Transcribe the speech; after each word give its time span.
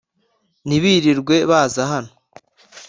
ntibirirwe 0.67 1.35
baza 1.51 1.81
hano 1.91 2.11